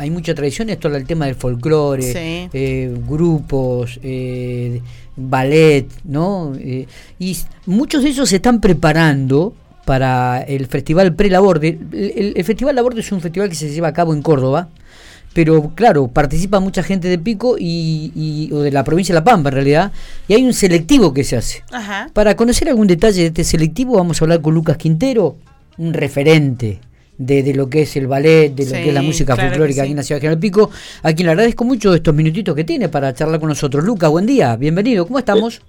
hay 0.00 0.10
mucha 0.10 0.34
tradición, 0.34 0.70
esto 0.70 0.88
el 0.88 1.04
tema 1.04 1.26
del 1.26 1.34
folclore, 1.34 2.48
eh, 2.54 2.96
grupos, 3.06 4.00
eh, 4.02 4.80
ballet, 5.14 5.86
¿no? 6.04 6.54
Eh, 6.58 6.86
y 7.18 7.36
muchos 7.66 8.02
de 8.02 8.08
ellos 8.08 8.30
se 8.30 8.36
están 8.36 8.62
preparando 8.62 9.52
para 9.84 10.40
el 10.40 10.66
Festival 10.68 11.14
Pre-Laborde. 11.14 11.78
El, 11.92 12.32
el, 12.34 12.44
Festival 12.44 12.76
Laborde 12.76 13.00
es 13.00 13.12
un 13.12 13.20
festival 13.20 13.50
que 13.50 13.54
se 13.54 13.68
lleva 13.68 13.88
a 13.88 13.92
cabo 13.92 14.14
en 14.14 14.22
Córdoba, 14.22 14.70
pero 15.34 15.72
claro, 15.74 16.08
participa 16.08 16.60
mucha 16.60 16.82
gente 16.82 17.08
de 17.08 17.18
Pico 17.18 17.56
y, 17.58 18.48
o 18.54 18.60
de 18.60 18.72
la 18.72 18.84
provincia 18.84 19.12
de 19.12 19.20
La 19.20 19.24
Pampa 19.24 19.50
en 19.50 19.54
realidad, 19.56 19.92
y 20.28 20.32
hay 20.32 20.44
un 20.46 20.54
selectivo 20.54 21.12
que 21.12 21.24
se 21.24 21.36
hace. 21.36 21.62
Para 22.14 22.36
conocer 22.36 22.70
algún 22.70 22.86
detalle 22.86 23.20
de 23.20 23.26
este 23.26 23.44
selectivo 23.44 23.96
vamos 23.96 24.22
a 24.22 24.24
hablar 24.24 24.40
con 24.40 24.54
Lucas 24.54 24.78
Quintero, 24.78 25.36
un 25.76 25.92
referente 25.92 26.80
de, 27.20 27.54
lo 27.54 27.68
que 27.68 27.82
es 27.82 27.96
el 27.96 28.06
ballet, 28.06 28.54
de 28.54 28.64
lo 28.64 28.72
que 28.72 28.88
es 28.88 28.94
la 28.94 29.02
música 29.02 29.36
folclórica 29.36 29.82
aquí 29.82 29.90
en 29.90 29.98
la 29.98 30.02
ciudad 30.02 30.16
de 30.16 30.22
General 30.22 30.40
Pico, 30.40 30.70
a 31.02 31.12
quien 31.12 31.26
le 31.26 31.32
agradezco 31.32 31.64
mucho 31.64 31.94
estos 31.94 32.14
minutitos 32.14 32.54
que 32.54 32.64
tiene 32.64 32.88
para 32.88 33.12
charlar 33.12 33.38
con 33.38 33.50
nosotros. 33.50 33.84
Lucas, 33.84 34.10
buen 34.10 34.24
día, 34.24 34.56
bienvenido, 34.56 35.06
¿cómo 35.06 35.18
estamos? 35.18 35.60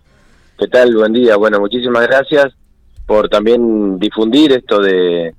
¿Qué 0.58 0.68
tal? 0.68 0.96
Buen 0.96 1.12
día, 1.12 1.36
bueno, 1.36 1.60
muchísimas 1.60 2.08
gracias 2.08 2.54
por 3.06 3.28
también 3.28 4.00
difundir 4.00 4.54
esto 4.54 4.80
de, 4.80 5.34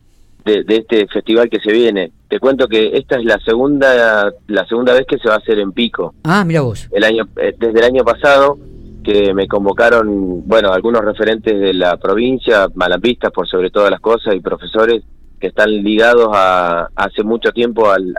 de, 0.44 0.64
este 0.68 1.06
festival 1.06 1.48
que 1.48 1.60
se 1.60 1.72
viene. 1.72 2.12
Te 2.28 2.38
cuento 2.38 2.68
que 2.68 2.90
esta 2.94 3.18
es 3.18 3.24
la 3.24 3.38
segunda 3.38 4.30
la 4.48 4.66
segunda 4.66 4.92
vez 4.92 5.06
que 5.08 5.16
se 5.16 5.28
va 5.28 5.36
a 5.36 5.38
hacer 5.38 5.58
en 5.58 5.72
Pico. 5.72 6.14
Ah, 6.24 6.44
mira 6.44 6.60
vos. 6.60 6.88
El 6.92 7.04
año 7.04 7.26
eh, 7.36 7.54
desde 7.58 7.78
el 7.78 7.84
año 7.84 8.04
pasado 8.04 8.58
que 9.02 9.32
me 9.32 9.48
convocaron, 9.48 10.46
bueno, 10.46 10.72
algunos 10.72 11.02
referentes 11.04 11.58
de 11.58 11.72
la 11.72 11.96
provincia, 11.96 12.68
malampistas 12.74 13.32
por 13.32 13.48
sobre 13.48 13.70
todas 13.70 13.90
las 13.90 14.00
cosas 14.00 14.34
y 14.34 14.40
profesores 14.40 15.02
que 15.42 15.48
están 15.48 15.70
ligados 15.82 16.28
a, 16.32 16.88
hace 16.94 17.24
mucho 17.24 17.50
tiempo 17.50 17.90
al, 17.90 18.14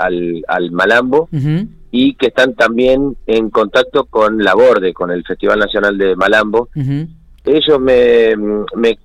al, 0.46 0.72
Malambo 0.72 1.30
y 1.90 2.16
que 2.16 2.28
están 2.28 2.54
también 2.54 3.16
en 3.26 3.50
contacto 3.50 4.04
con 4.04 4.44
la 4.44 4.54
Borde, 4.54 4.94
con 4.94 5.10
el 5.10 5.24
Festival 5.24 5.58
Nacional 5.58 5.98
de 5.98 6.18
Malambo. 6.18 6.68
Ellos 7.46 7.80
me, 7.80 8.36
me, 8.76 9.00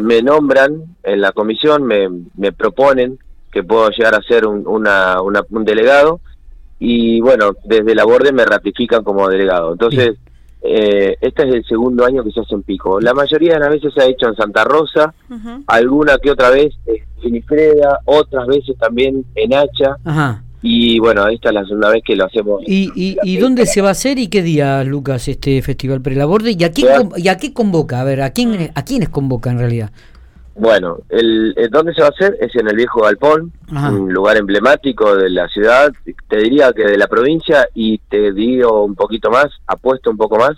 me, 0.00 0.22
nombran 0.22 0.96
en 1.02 1.20
la 1.20 1.32
comisión, 1.32 1.82
me, 1.82 2.08
me 2.36 2.52
proponen 2.52 3.18
que 3.50 3.64
puedo 3.64 3.90
llegar 3.90 4.14
a 4.14 4.22
ser 4.22 4.46
un, 4.46 4.62
una, 4.68 5.20
un 5.20 5.64
delegado 5.64 6.20
y 6.78 7.20
bueno, 7.20 7.50
desde 7.64 7.96
la 7.96 8.04
Borde 8.04 8.30
me 8.30 8.44
ratifican 8.44 9.02
como 9.02 9.28
delegado. 9.28 9.72
Entonces, 9.72 10.18
eh, 10.68 11.16
este 11.20 11.48
es 11.48 11.54
el 11.54 11.64
segundo 11.64 12.04
año 12.04 12.22
que 12.24 12.30
se 12.30 12.40
hace 12.40 12.54
en 12.54 12.62
Pico. 12.62 13.00
La 13.00 13.14
mayoría 13.14 13.54
de 13.54 13.60
las 13.60 13.70
veces 13.70 13.92
se 13.94 14.02
ha 14.02 14.06
hecho 14.06 14.28
en 14.28 14.36
Santa 14.36 14.64
Rosa, 14.64 15.14
alguna 15.66 16.18
que 16.18 16.30
otra 16.30 16.50
vez 16.50 16.74
en 16.86 17.04
Finifreda, 17.22 18.00
otras 18.04 18.46
veces 18.46 18.76
también 18.78 19.24
en 19.34 19.54
Hacha. 19.54 19.96
Y 20.62 20.98
bueno, 20.98 21.28
esta 21.28 21.50
es 21.50 21.54
la 21.54 21.64
segunda 21.64 21.90
vez 21.90 22.02
que 22.04 22.16
lo 22.16 22.24
hacemos. 22.24 22.62
¿Y, 22.66 22.90
y, 22.94 23.36
dónde 23.36 23.66
se 23.66 23.82
va 23.82 23.88
a 23.88 23.92
hacer 23.92 24.18
y 24.18 24.28
qué 24.28 24.42
día, 24.42 24.82
Lucas, 24.84 25.28
este 25.28 25.62
Festival 25.62 26.00
Prelaborde? 26.00 26.56
¿Y 26.58 26.64
a 26.64 26.72
quién, 26.72 27.10
y 27.16 27.28
a 27.28 27.36
qué 27.36 27.52
convoca? 27.52 28.00
A 28.00 28.04
ver, 28.04 28.22
¿a, 28.22 28.30
quién, 28.30 28.70
¿a 28.74 28.84
quiénes 28.84 29.08
convoca 29.08 29.50
en 29.50 29.58
realidad? 29.58 29.90
Bueno, 30.58 31.00
el, 31.10 31.54
¿dónde 31.70 31.92
se 31.92 32.00
va 32.00 32.08
a 32.08 32.10
hacer? 32.10 32.36
Es 32.40 32.54
en 32.56 32.66
el 32.66 32.76
Viejo 32.76 33.02
Galpón, 33.02 33.52
un 33.70 34.12
lugar 34.12 34.38
emblemático 34.38 35.14
de 35.14 35.28
la 35.28 35.48
ciudad, 35.48 35.92
te 36.28 36.36
diría 36.38 36.72
que 36.72 36.84
de 36.84 36.96
la 36.96 37.08
provincia 37.08 37.68
y 37.74 37.98
te 37.98 38.32
digo 38.32 38.82
un 38.82 38.94
poquito 38.94 39.30
más, 39.30 39.48
apuesto 39.66 40.10
un 40.10 40.16
poco 40.16 40.38
más, 40.38 40.56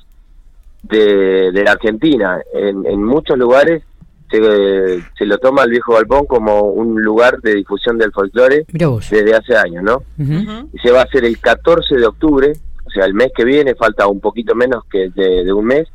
de, 0.84 1.50
de 1.50 1.64
la 1.64 1.72
Argentina. 1.72 2.40
En, 2.54 2.86
en 2.86 3.02
muchos 3.02 3.36
lugares 3.36 3.82
se, 4.30 5.02
se, 5.18 5.26
lo 5.26 5.38
toma 5.38 5.64
el 5.64 5.70
Viejo 5.70 5.94
Galpón 5.94 6.26
como 6.26 6.60
un 6.60 7.02
lugar 7.02 7.40
de 7.40 7.56
difusión 7.56 7.98
del 7.98 8.12
folclore 8.12 8.66
desde 8.68 9.34
hace 9.34 9.56
años, 9.56 9.82
¿no? 9.82 10.02
Y 10.72 10.78
se 10.78 10.92
va 10.92 11.00
a 11.00 11.04
hacer 11.04 11.24
el 11.24 11.40
14 11.40 11.96
de 11.96 12.06
octubre, 12.06 12.52
o 12.84 12.90
sea, 12.90 13.04
el 13.04 13.14
mes 13.14 13.32
que 13.34 13.44
viene, 13.44 13.74
falta 13.74 14.06
un 14.06 14.20
poquito 14.20 14.54
menos 14.54 14.84
que 14.84 15.10
de, 15.10 15.52
un 15.52 15.64
mes. 15.64 15.88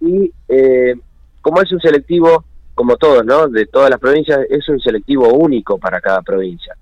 Y 0.00 0.30
eh, 0.48 0.94
como 1.40 1.62
es 1.62 1.72
un 1.72 1.80
selectivo 1.80 2.44
como 2.74 2.96
todos, 2.96 3.24
¿no? 3.24 3.48
De 3.48 3.66
todas 3.66 3.90
las 3.90 4.00
provincias, 4.00 4.40
es 4.48 4.68
un 4.68 4.80
selectivo 4.80 5.32
único 5.32 5.78
para 5.78 6.00
cada 6.00 6.22
provincia. 6.22 6.76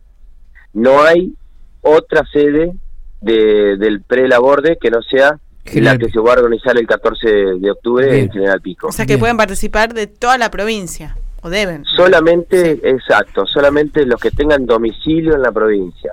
No 0.73 1.03
hay 1.03 1.35
otra 1.83 2.25
sede 2.33 2.73
de, 3.21 3.77
del 3.77 4.03
pre-laborde 4.03 4.79
que 4.81 4.91
no 4.91 5.03
sea 5.03 5.39
la 5.75 5.97
que 5.97 6.11
se 6.11 6.19
va 6.19 6.33
a 6.33 6.39
organizar 6.39 6.77
el 6.77 6.87
14 6.87 7.29
de 7.29 7.71
octubre 7.71 8.19
en 8.19 8.31
General 8.31 8.61
Pico. 8.61 8.89
O 8.89 8.93
sea 8.93 9.07
que 9.07 9.19
pueden 9.19 9.37
participar 9.37 9.95
de 9.95 10.07
toda 10.07 10.39
la 10.39 10.51
provincia, 10.51 11.17
o 11.41 11.51
deben. 11.51 11.85
Solamente, 11.85 12.81
exacto, 12.89 13.47
solamente 13.47 14.05
los 14.07 14.21
que 14.21 14.31
tengan 14.31 14.67
domicilio 14.67 15.35
en 15.35 15.43
la 15.43 15.53
provincia. 15.53 16.13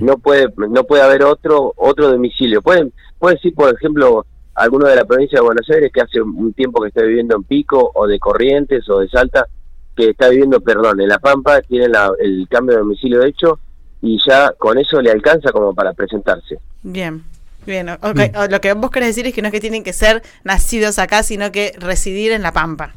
No 0.00 0.18
puede 0.18 0.48
no 0.56 0.84
puede 0.84 1.02
haber 1.02 1.22
otro 1.22 1.72
otro 1.76 2.10
domicilio. 2.10 2.60
Pueden 2.62 2.92
puede 3.18 3.36
decir, 3.36 3.54
por 3.54 3.74
ejemplo, 3.74 4.26
alguno 4.60 4.86
de 4.86 4.96
la 4.96 5.04
provincia 5.04 5.38
de 5.38 5.44
Buenos 5.44 5.68
Aires 5.70 5.90
que 5.92 6.02
hace 6.02 6.20
un 6.20 6.52
tiempo 6.52 6.82
que 6.82 6.88
está 6.88 7.02
viviendo 7.02 7.34
en 7.34 7.44
Pico 7.44 7.90
o 7.94 8.06
de 8.06 8.18
Corrientes 8.18 8.88
o 8.90 8.98
de 8.98 9.08
Salta, 9.08 9.46
que 9.96 10.10
está 10.10 10.28
viviendo, 10.28 10.60
perdón, 10.60 11.00
en 11.00 11.08
La 11.08 11.18
Pampa, 11.18 11.62
tiene 11.62 11.86
el 12.20 12.46
cambio 12.48 12.76
de 12.76 12.82
domicilio 12.82 13.24
hecho 13.24 13.58
y 14.02 14.18
ya 14.26 14.52
con 14.58 14.78
eso 14.78 15.00
le 15.00 15.10
alcanza 15.10 15.50
como 15.52 15.74
para 15.74 15.92
presentarse. 15.94 16.58
Bien. 16.82 17.24
Bien, 17.66 17.86
lo 17.86 18.60
que 18.60 18.72
vos 18.72 18.90
querés 18.90 19.10
decir 19.10 19.26
es 19.26 19.34
que 19.34 19.42
no 19.42 19.48
es 19.48 19.52
que 19.52 19.60
tienen 19.60 19.84
que 19.84 19.92
ser 19.92 20.22
nacidos 20.44 20.98
acá, 20.98 21.22
sino 21.22 21.52
que 21.52 21.74
residir 21.78 22.32
en 22.32 22.42
La 22.42 22.52
Pampa. 22.52 22.94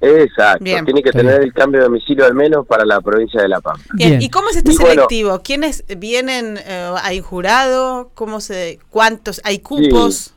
Exacto, 0.00 0.62
tiene 0.62 1.02
que 1.02 1.10
tener 1.10 1.42
el 1.42 1.52
cambio 1.52 1.80
de 1.80 1.86
domicilio 1.86 2.24
al 2.24 2.34
menos 2.34 2.66
para 2.66 2.84
la 2.84 3.00
provincia 3.00 3.42
de 3.42 3.48
La 3.48 3.60
Pampa. 3.60 3.82
Bien, 3.94 4.22
¿y 4.22 4.28
cómo 4.30 4.50
es 4.50 4.56
este 4.56 4.72
selectivo? 4.72 5.40
¿Quiénes 5.42 5.84
vienen? 5.98 6.58
Eh, 6.58 6.94
¿Hay 7.02 7.20
jurado? 7.20 8.10
¿Cómo 8.14 8.40
se, 8.40 8.78
¿Cuántos? 8.90 9.40
¿Hay 9.44 9.58
cupos? 9.58 10.35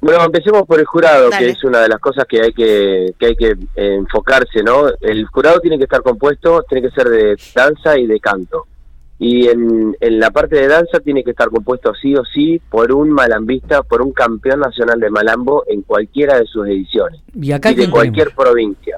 Bueno, 0.00 0.24
empecemos 0.24 0.62
por 0.62 0.80
el 0.80 0.86
jurado, 0.86 1.28
que 1.30 1.50
es 1.50 1.62
una 1.62 1.80
de 1.80 1.88
las 1.88 2.00
cosas 2.00 2.24
que 2.26 2.40
hay 2.40 2.52
que, 2.52 3.14
que 3.18 3.26
hay 3.26 3.36
que 3.36 3.54
enfocarse, 3.74 4.62
¿no? 4.62 4.86
El 5.00 5.26
jurado 5.26 5.60
tiene 5.60 5.76
que 5.76 5.84
estar 5.84 6.02
compuesto, 6.02 6.64
tiene 6.68 6.88
que 6.88 6.94
ser 6.94 7.08
de 7.08 7.36
danza 7.54 7.98
y 7.98 8.06
de 8.06 8.18
canto. 8.18 8.66
Y 9.18 9.48
en, 9.48 9.94
en 10.00 10.18
la 10.18 10.30
parte 10.30 10.56
de 10.56 10.66
danza 10.66 11.00
tiene 11.00 11.22
que 11.22 11.32
estar 11.32 11.50
compuesto 11.50 11.92
sí 12.00 12.14
o 12.14 12.24
sí 12.24 12.58
por 12.70 12.90
un 12.90 13.10
malambista, 13.10 13.82
por 13.82 14.00
un 14.00 14.12
campeón 14.12 14.60
nacional 14.60 14.98
de 14.98 15.10
malambo 15.10 15.64
en 15.68 15.82
cualquiera 15.82 16.38
de 16.38 16.46
sus 16.46 16.66
ediciones. 16.66 17.20
Y, 17.34 17.52
acá 17.52 17.74
de 17.74 17.90
cualquier 17.90 18.34
provincia. 18.34 18.96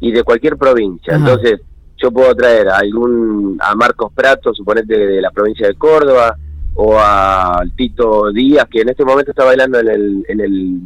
Y 0.00 0.10
de 0.10 0.24
cualquier 0.24 0.56
provincia. 0.56 1.14
Entonces, 1.14 1.60
yo 1.96 2.10
puedo 2.10 2.34
traer 2.34 2.68
a 2.68 2.78
algún, 2.78 3.56
a 3.60 3.76
Marcos 3.76 4.12
Prato, 4.12 4.52
suponete 4.52 4.98
de 4.98 5.20
la 5.20 5.30
provincia 5.30 5.68
de 5.68 5.74
Córdoba, 5.74 6.36
o 6.80 6.96
al 6.96 7.72
Tito 7.74 8.30
Díaz, 8.30 8.68
que 8.70 8.82
en 8.82 8.90
este 8.90 9.04
momento 9.04 9.32
está 9.32 9.44
bailando 9.44 9.80
en 9.80 9.88
el, 9.88 10.24
en 10.28 10.40
el 10.40 10.80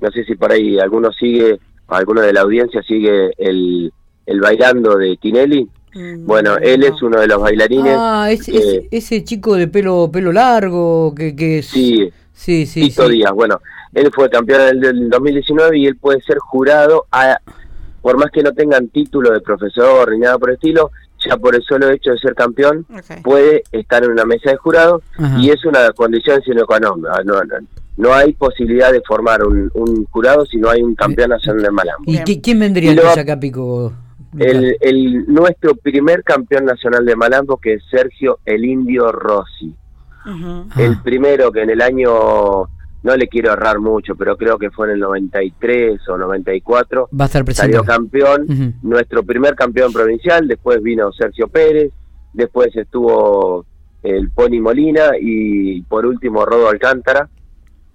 no 0.00 0.10
sé 0.10 0.24
si 0.24 0.36
por 0.36 0.50
ahí 0.50 0.78
alguno 0.78 1.12
sigue, 1.12 1.60
alguno 1.88 2.22
de 2.22 2.32
la 2.32 2.40
audiencia 2.40 2.82
sigue 2.82 3.30
el, 3.36 3.92
el 4.24 4.40
bailando 4.40 4.96
de 4.96 5.18
Tinelli. 5.18 5.68
Mm, 5.94 6.24
bueno, 6.24 6.56
él 6.56 6.82
es 6.84 7.00
uno 7.02 7.20
de 7.20 7.26
los 7.26 7.42
bailarines. 7.42 7.94
Ah, 7.94 8.30
ese 8.30 9.24
chico 9.24 9.54
de 9.56 9.68
pelo 9.68 10.10
pelo 10.10 10.32
largo 10.32 11.14
que, 11.14 11.36
que 11.36 11.62
Sí, 11.62 12.10
sí, 12.32 12.64
sí. 12.64 12.88
Tito 12.88 13.06
Díaz, 13.06 13.32
bueno, 13.32 13.60
él 13.92 14.10
fue 14.14 14.30
campeón 14.30 14.62
en 14.62 14.84
el 14.84 15.10
2019 15.10 15.78
y 15.78 15.86
él 15.86 15.96
puede 15.96 16.22
ser 16.22 16.38
jurado, 16.38 17.04
a, 17.12 17.38
por 18.00 18.16
más 18.16 18.30
que 18.30 18.42
no 18.42 18.52
tengan 18.52 18.88
título 18.88 19.30
de 19.30 19.42
profesor 19.42 20.10
ni 20.10 20.20
nada 20.20 20.38
por 20.38 20.48
el 20.48 20.54
estilo, 20.54 20.90
ya 21.28 21.36
por 21.36 21.54
el 21.54 21.62
solo 21.62 21.90
hecho 21.90 22.10
de 22.12 22.18
ser 22.18 22.34
campeón, 22.34 22.86
puede 23.22 23.62
estar 23.72 24.04
en 24.04 24.12
una 24.12 24.24
mesa 24.24 24.50
de 24.50 24.56
jurado 24.56 25.02
y 25.38 25.50
es 25.50 25.64
una 25.64 25.90
condición 25.92 26.40
sino 26.42 26.64
no, 26.80 26.96
no, 26.96 27.42
no, 27.96 28.12
hay 28.12 28.32
posibilidad 28.32 28.92
de 28.92 29.00
formar 29.02 29.42
un, 29.44 29.70
jurado 30.10 30.44
si 30.46 30.56
no 30.56 30.70
hay 30.70 30.82
un 30.82 30.94
campeón 30.94 31.30
nacional 31.30 31.62
de 31.62 31.70
Malambo. 31.70 32.04
¿Y 32.06 32.40
quién 32.40 32.58
vendría 32.58 32.90
entonces 32.90 33.18
acá, 33.18 33.38
Pico? 33.38 33.92
El, 34.38 34.76
el, 34.80 35.26
nuestro 35.26 35.76
primer 35.76 36.24
campeón 36.24 36.64
nacional 36.64 37.04
de 37.04 37.14
Malambo, 37.14 37.56
que 37.56 37.74
es 37.74 37.84
Sergio 37.88 38.40
el 38.44 38.64
Indio 38.64 39.12
Rossi. 39.12 39.74
El 40.76 41.00
primero 41.02 41.52
que 41.52 41.62
en 41.62 41.70
el 41.70 41.82
año 41.82 42.68
no 43.04 43.14
le 43.16 43.28
quiero 43.28 43.50
ahorrar 43.50 43.78
mucho, 43.80 44.16
pero 44.16 44.36
creo 44.36 44.58
que 44.58 44.70
fue 44.70 44.86
en 44.86 44.94
el 44.94 45.00
93 45.00 46.00
o 46.08 46.16
94. 46.16 47.10
Va 47.18 47.24
a 47.24 47.26
estar 47.26 47.44
presente. 47.44 47.76
Salió 47.76 47.84
campeón, 47.84 48.74
nuestro 48.82 49.22
primer 49.22 49.54
campeón 49.54 49.92
provincial, 49.92 50.48
después 50.48 50.82
vino 50.82 51.12
Sergio 51.12 51.48
Pérez, 51.48 51.92
después 52.32 52.74
estuvo 52.74 53.66
el 54.02 54.30
Pony 54.30 54.58
Molina 54.60 55.10
y 55.20 55.82
por 55.82 56.06
último 56.06 56.46
Rodo 56.46 56.70
Alcántara. 56.70 57.28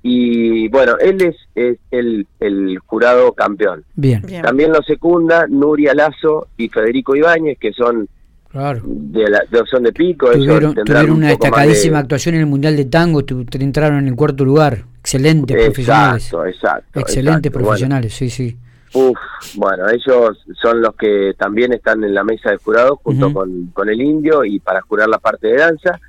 Y 0.04 0.70
bueno, 0.70 0.96
él 1.00 1.22
es, 1.24 1.36
es 1.56 1.80
el, 1.90 2.28
el, 2.40 2.78
jurado 2.86 3.34
campeón. 3.34 3.84
Bien. 3.96 4.22
También 4.44 4.72
lo 4.72 4.84
secunda 4.84 5.48
Nuria 5.48 5.96
Lazo 5.96 6.50
y 6.56 6.70
Federico 6.70 7.16
Ibáñez, 7.16 7.58
que 7.60 7.74
son 7.74 8.08
Claro. 8.52 8.82
De 8.84 9.30
la 9.30 9.44
de 9.50 9.60
opción 9.60 9.84
de 9.84 9.94
pico. 9.94 10.32
Tuvieron, 10.32 10.74
tuvieron 10.74 11.12
una 11.12 11.30
destacadísima 11.30 12.00
actuación 12.00 12.36
en 12.36 12.42
el 12.42 12.48
Mundial 12.48 12.76
de 12.76 12.86
Tango, 12.86 13.24
entraron 13.54 14.00
en 14.00 14.08
el 14.08 14.16
cuarto 14.16 14.44
lugar. 14.44 14.86
Excelentes 15.00 15.56
profesionales. 15.56 16.34
Exacto, 16.48 17.00
Excelentes 17.00 17.52
profesionales, 17.52 18.14
sí, 18.14 18.30
sí. 18.30 18.58
Uf, 18.94 19.18
bueno, 19.54 19.88
ellos 19.88 20.44
son 20.60 20.82
los 20.82 20.96
que 20.96 21.36
también 21.38 21.74
están 21.74 22.04
en 22.04 22.14
la 22.14 22.24
mesa 22.24 22.50
de 22.50 22.58
jurado 22.58 22.96
junto 22.96 23.32
con, 23.32 23.68
con 23.68 23.88
el 23.88 24.02
indio 24.02 24.44
y 24.44 24.60
para 24.60 24.82
jurar 24.82 25.08
la 25.10 25.20
parte 25.20 25.48
de 25.48 25.58
danza. 25.58 26.00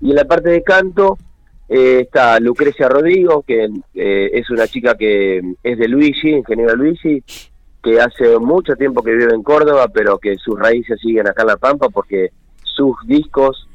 Y 0.00 0.10
en 0.10 0.16
la 0.16 0.24
parte 0.26 0.50
de 0.50 0.62
canto 0.62 1.16
eh, 1.68 2.00
está 2.02 2.38
Lucrecia 2.38 2.88
Rodrigo, 2.88 3.42
que 3.46 3.68
eh, 3.94 4.30
es 4.32 4.50
una 4.50 4.66
chica 4.66 4.94
que 4.94 5.40
es 5.62 5.78
de 5.78 5.88
Luigi, 5.88 6.30
ingeniera 6.30 6.74
Luigi, 6.74 7.22
que 7.88 8.00
hace 8.00 8.38
mucho 8.38 8.74
tiempo 8.76 9.02
que 9.02 9.12
vive 9.12 9.32
en 9.32 9.42
Córdoba, 9.42 9.88
pero 9.88 10.18
que 10.18 10.36
sus 10.36 10.58
raíces 10.58 11.00
siguen 11.00 11.26
acá 11.26 11.42
en 11.42 11.48
La 11.48 11.56
Pampa 11.56 11.88
porque 11.88 12.32
sus 12.62 12.94
discos 13.06 13.66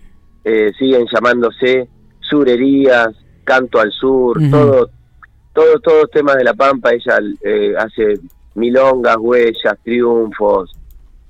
eh, 0.44 0.71
siguen 0.77 1.07
llamándose 1.12 1.88
Surerías, 2.19 3.10
Canto 3.44 3.80
al 3.80 3.92
Sur, 3.92 4.38
todo, 4.51 4.89
todo, 5.54 5.80
todos 5.80 6.12
temas 6.12 6.36
de 6.36 6.44
La 6.44 6.54
Pampa. 6.54 6.92
Ella 6.94 7.18
hace 7.80 8.19
milongas, 8.56 9.18
huellas, 9.18 9.77
triunfos, 9.83 10.71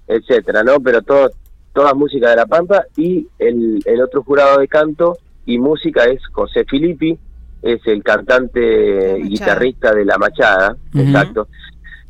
etcétera, 0.08 0.64
¿no? 0.64 0.80
Pero 0.82 1.02
todo, 1.04 1.32
toda 1.74 1.94
música 1.94 2.32
de 2.32 2.36
La 2.36 2.46
Pampa 2.46 2.86
y 2.98 3.26
el, 3.40 3.80
el 3.86 4.02
otro 4.02 4.24
jurado 4.24 4.60
de 4.60 4.68
canto 4.68 5.18
y 5.46 5.58
música 5.58 6.04
es 6.04 6.20
José 6.28 6.66
Filippi, 6.66 7.18
es 7.62 7.80
el 7.88 8.04
cantante 8.04 9.20
y 9.20 9.30
guitarrista 9.30 9.94
de 9.94 10.04
La 10.04 10.18
Machada, 10.18 10.76
exacto. 10.94 11.48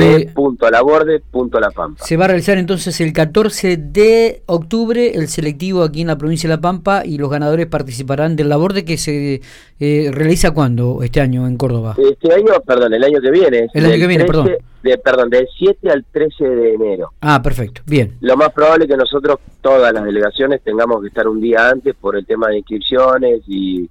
Eh, 0.00 0.30
punto 0.34 0.66
a 0.66 0.70
la 0.70 0.82
borde, 0.82 1.20
punto 1.20 1.58
a 1.58 1.60
la 1.60 1.70
Pampa. 1.70 2.04
Se 2.04 2.16
va 2.16 2.24
a 2.24 2.28
realizar 2.28 2.58
entonces 2.58 3.00
el 3.00 3.12
14 3.12 3.76
de 3.76 4.42
octubre 4.46 5.12
el 5.14 5.28
selectivo 5.28 5.82
aquí 5.82 6.00
en 6.00 6.08
la 6.08 6.18
provincia 6.18 6.48
de 6.48 6.56
La 6.56 6.60
Pampa 6.60 7.04
y 7.04 7.18
los 7.18 7.30
ganadores 7.30 7.66
participarán 7.66 8.36
del 8.36 8.48
laborde 8.48 8.84
que 8.84 8.96
se 8.96 9.40
eh, 9.80 10.10
realiza 10.12 10.52
cuándo 10.52 11.02
este 11.02 11.20
año 11.20 11.46
en 11.46 11.56
Córdoba. 11.56 11.96
Este 11.98 12.32
año, 12.32 12.52
perdón, 12.66 12.94
el 12.94 13.04
año 13.04 13.20
que 13.20 13.30
viene. 13.30 13.68
El 13.72 13.84
año 13.86 13.96
que 13.96 14.06
viene, 14.06 14.24
perdón. 14.24 14.50
De, 14.82 14.98
perdón, 14.98 15.30
del 15.30 15.48
7 15.56 15.90
al 15.90 16.04
13 16.12 16.44
de 16.44 16.74
enero. 16.74 17.12
Ah, 17.20 17.40
perfecto, 17.42 17.80
bien. 17.86 18.16
Lo 18.20 18.36
más 18.36 18.52
probable 18.52 18.84
es 18.84 18.90
que 18.90 18.96
nosotros, 18.96 19.38
todas 19.62 19.92
las 19.92 20.04
delegaciones, 20.04 20.60
tengamos 20.62 21.00
que 21.00 21.08
estar 21.08 21.26
un 21.26 21.40
día 21.40 21.70
antes 21.70 21.94
por 21.94 22.16
el 22.16 22.26
tema 22.26 22.48
de 22.48 22.58
inscripciones 22.58 23.40
y, 23.46 23.88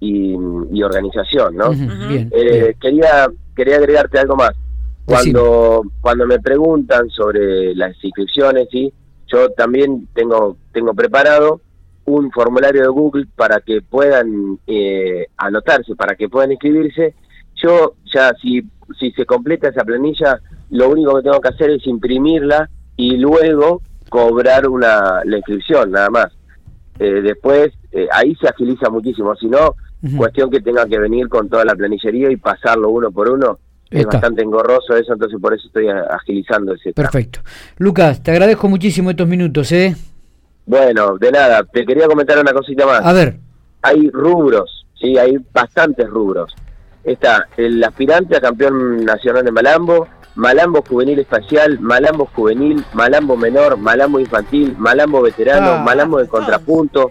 y, 0.00 0.82
organización, 0.82 1.56
¿no? 1.56 1.70
bien, 1.70 2.28
eh, 2.34 2.44
bien. 2.44 2.76
Quería, 2.80 3.28
quería 3.54 3.76
agregarte 3.76 4.18
algo 4.18 4.34
más 4.34 4.50
cuando, 5.04 5.82
cuando 6.00 6.26
me 6.26 6.38
preguntan 6.40 7.08
sobre 7.10 7.74
las 7.74 7.92
inscripciones, 8.02 8.68
¿sí? 8.70 8.92
yo 9.26 9.50
también 9.50 10.08
tengo, 10.14 10.56
tengo 10.72 10.94
preparado 10.94 11.60
un 12.04 12.30
formulario 12.30 12.82
de 12.82 12.88
Google 12.88 13.26
para 13.36 13.60
que 13.60 13.80
puedan 13.80 14.58
eh, 14.66 15.26
anotarse, 15.36 15.94
para 15.94 16.14
que 16.16 16.28
puedan 16.28 16.52
inscribirse. 16.52 17.14
Yo 17.62 17.94
ya, 18.12 18.32
si, 18.40 18.62
si 18.98 19.12
se 19.12 19.24
completa 19.24 19.68
esa 19.68 19.84
planilla, 19.84 20.40
lo 20.70 20.90
único 20.90 21.16
que 21.16 21.22
tengo 21.22 21.40
que 21.40 21.48
hacer 21.48 21.70
es 21.70 21.86
imprimirla 21.86 22.68
y 22.96 23.16
luego 23.16 23.82
cobrar 24.08 24.68
una, 24.68 25.22
la 25.24 25.36
inscripción, 25.36 25.92
nada 25.92 26.10
más. 26.10 26.26
Eh, 26.98 27.22
después, 27.22 27.72
eh, 27.92 28.08
ahí 28.12 28.34
se 28.36 28.48
agiliza 28.48 28.90
muchísimo, 28.90 29.34
si 29.36 29.46
no, 29.46 29.74
cuestión 30.16 30.50
que 30.50 30.60
tenga 30.60 30.84
que 30.86 30.98
venir 30.98 31.28
con 31.28 31.48
toda 31.48 31.64
la 31.64 31.74
planillería 31.76 32.30
y 32.30 32.36
pasarlo 32.36 32.90
uno 32.90 33.10
por 33.12 33.30
uno, 33.30 33.58
es 33.92 34.06
bastante 34.06 34.42
engorroso 34.42 34.96
eso, 34.96 35.12
entonces 35.12 35.38
por 35.40 35.54
eso 35.54 35.66
estoy 35.66 35.88
agilizando 35.88 36.74
ese 36.74 36.92
Perfecto. 36.92 37.40
Lucas, 37.78 38.22
te 38.22 38.30
agradezco 38.30 38.68
muchísimo 38.68 39.10
estos 39.10 39.26
minutos, 39.28 39.70
¿eh? 39.72 39.94
Bueno, 40.66 41.16
de 41.18 41.32
nada, 41.32 41.64
te 41.64 41.84
quería 41.84 42.06
comentar 42.06 42.38
una 42.38 42.52
cosita 42.52 42.86
más. 42.86 43.04
A 43.04 43.12
ver. 43.12 43.36
Hay 43.82 44.10
rubros, 44.10 44.86
sí, 45.00 45.18
hay 45.18 45.36
bastantes 45.52 46.08
rubros. 46.08 46.54
Está 47.04 47.48
el 47.56 47.82
aspirante 47.82 48.36
a 48.36 48.40
campeón 48.40 49.04
nacional 49.04 49.44
de 49.44 49.50
Malambo, 49.50 50.06
Malambo 50.34 50.82
juvenil 50.88 51.18
espacial, 51.18 51.80
Malambo 51.80 52.26
juvenil, 52.26 52.84
Malambo 52.94 53.36
menor, 53.36 53.76
Malambo 53.76 54.20
infantil, 54.20 54.76
Malambo 54.78 55.20
veterano, 55.20 55.72
ah. 55.72 55.82
Malambo 55.84 56.18
de 56.18 56.28
contrapunto, 56.28 57.10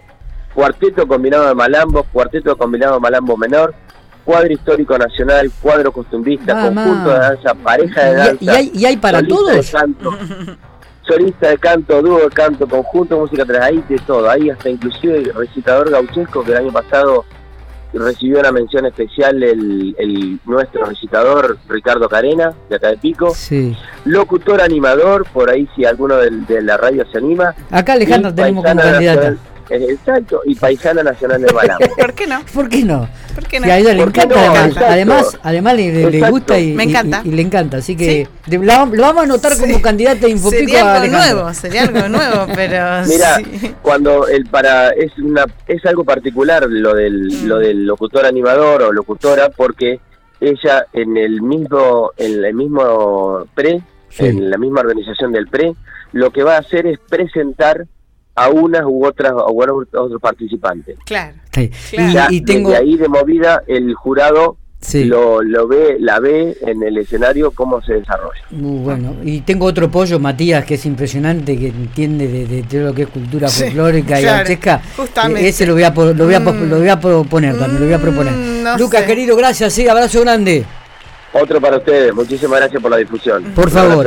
cuarteto 0.54 1.06
combinado 1.06 1.46
de 1.48 1.54
Malambo, 1.54 2.04
cuarteto 2.04 2.56
combinado 2.56 2.94
de 2.94 3.00
Malambo 3.00 3.36
menor, 3.36 3.74
cuadro 4.24 4.52
histórico 4.52 4.96
nacional, 4.98 5.50
cuadro 5.60 5.92
costumbrista, 5.92 6.54
conjunto 6.54 7.10
de 7.10 7.18
danza, 7.18 7.54
pareja 7.54 8.04
de 8.04 8.14
danza. 8.14 8.44
¿Y, 8.44 8.48
hay, 8.48 8.72
y 8.74 8.84
hay, 8.86 8.96
para 8.96 9.22
todos? 9.22 9.70
canto, 9.70 10.16
solista 11.06 11.50
de 11.50 11.58
canto, 11.58 12.02
dúo 12.02 12.20
de 12.20 12.30
canto, 12.30 12.66
conjunto, 12.66 13.18
música 13.18 13.44
tras 13.44 13.62
ahí 13.62 13.84
de 13.88 13.98
todo. 13.98 14.28
Ahí 14.30 14.50
hasta 14.50 14.68
inclusive 14.68 15.18
el 15.18 15.34
recitador 15.34 15.90
gauchesco 15.90 16.44
que 16.44 16.52
el 16.52 16.58
año 16.58 16.72
pasado 16.72 17.24
recibió 17.92 18.40
una 18.40 18.52
mención 18.52 18.86
especial 18.86 19.42
el, 19.42 19.94
el 19.98 20.38
nuestro 20.46 20.84
recitador 20.84 21.58
Ricardo 21.68 22.08
Carena, 22.08 22.52
de 22.68 22.76
acá 22.76 22.88
de 22.88 22.96
Pico. 22.96 23.34
Sí. 23.34 23.76
Locutor 24.04 24.62
animador, 24.62 25.26
por 25.32 25.50
ahí 25.50 25.68
si 25.76 25.84
alguno 25.84 26.16
de, 26.16 26.62
la 26.62 26.76
radio 26.76 27.04
se 27.10 27.18
anima. 27.18 27.54
Acá 27.70 27.94
Alejandro 27.94 28.34
tenemos 28.34 28.64
como 28.64 28.80
candidata. 28.80 29.36
Exacto, 29.74 30.42
y 30.44 30.54
paisana 30.54 31.02
nacional 31.02 31.42
de 31.42 31.52
Malambo. 31.52 31.86
¿Por 31.96 32.12
qué 32.12 32.26
no? 32.26 32.40
¿Por 32.52 32.68
qué 32.68 32.84
no? 32.84 33.08
¿Por 33.34 33.46
qué 33.46 33.60
no? 33.60 33.66
a 33.66 33.78
ella 33.78 33.94
le 33.94 34.02
encanta, 34.02 34.52
además, 34.88 35.38
además, 35.42 35.74
le, 35.76 36.30
gusta 36.30 36.58
y, 36.58 36.72
Me 36.74 36.84
encanta. 36.84 37.22
y, 37.24 37.30
le 37.30 37.42
encanta, 37.42 37.78
así 37.78 37.96
que 37.96 38.28
lo, 38.48 38.60
vamos 38.66 39.16
a 39.18 39.22
anotar 39.22 39.56
como 39.58 39.80
candidata 39.80 40.26
de 40.26 40.30
Infopico 40.30 40.60
Sería 40.60 40.94
algo 40.94 41.16
nuevo, 41.16 41.54
sería 41.54 41.82
algo 41.82 42.08
nuevo, 42.08 42.46
pero 42.54 43.06
Mira, 43.06 43.38
cuando 43.80 44.26
el 44.26 44.46
para 44.46 44.90
es 44.90 45.16
una 45.18 45.46
es 45.66 45.84
algo 45.86 46.04
particular 46.04 46.66
lo 46.68 46.94
del 46.94 47.28
mm. 47.30 47.46
lo 47.46 47.58
del 47.58 47.86
locutor 47.86 48.26
animador 48.26 48.82
o 48.82 48.92
locutora 48.92 49.48
porque 49.48 50.00
ella 50.40 50.86
en 50.92 51.16
el 51.16 51.40
mismo 51.40 52.12
en 52.16 52.44
el 52.44 52.54
mismo 52.54 53.46
pre 53.54 53.80
en 54.18 54.50
la 54.50 54.58
misma 54.58 54.80
organización 54.80 55.32
del 55.32 55.46
pre 55.48 55.74
lo 56.12 56.30
que 56.30 56.42
va 56.42 56.56
a 56.56 56.58
hacer 56.58 56.86
es 56.86 56.98
presentar 56.98 57.86
a 58.34 58.48
unas 58.48 58.82
u 58.86 59.04
otras 59.04 59.32
o 59.32 59.54
otros 59.54 60.20
participantes. 60.20 60.98
Claro. 61.04 61.36
Y, 62.30 62.40
tengo... 62.42 62.70
Desde 62.70 62.82
ahí 62.82 62.96
de 62.96 63.08
movida 63.08 63.62
el 63.66 63.94
jurado 63.94 64.56
lo, 64.94 65.42
lo 65.42 65.68
ve, 65.68 65.96
la 66.00 66.18
ve 66.18 66.56
en 66.60 66.82
el 66.82 66.98
escenario 66.98 67.52
cómo 67.52 67.80
se 67.82 67.94
desarrolla. 67.94 68.42
Muy 68.50 68.78
bueno. 68.78 69.16
Y 69.22 69.40
tengo 69.42 69.66
otro 69.66 69.90
pollo, 69.90 70.18
Matías, 70.18 70.64
que 70.64 70.74
es 70.74 70.86
impresionante, 70.86 71.56
que 71.56 71.68
entiende 71.68 72.26
de, 72.26 72.62
todo 72.64 72.86
lo 72.86 72.94
que 72.94 73.02
es 73.02 73.08
cultura 73.08 73.48
folclórica 73.48 74.20
y 74.20 74.24
archesca. 74.24 74.82
Justamente. 74.96 75.48
Ese 75.48 75.66
lo 75.66 75.74
voy 75.74 75.84
a, 75.84 75.90
lo 75.90 76.24
voy 76.24 76.34
a, 76.34 76.40
mm. 76.40 76.68
lo 76.68 76.78
voy 76.78 76.88
a 76.88 77.00
proponer 77.00 77.56
también, 77.56 77.80
lo 77.80 77.86
voy 77.86 77.94
a 77.94 77.98
proponer. 77.98 78.32
Mm, 78.32 78.78
Lucas, 78.78 79.04
querido, 79.04 79.36
gracias, 79.36 79.72
sí, 79.72 79.86
abrazo 79.86 80.20
grande. 80.22 80.64
Otro 81.32 81.60
para 81.60 81.78
ustedes, 81.78 82.12
muchísimas 82.14 82.60
gracias 82.60 82.82
por 82.82 82.90
la 82.90 82.98
difusión. 82.98 83.44
Por 83.54 83.70
favor. 83.70 84.06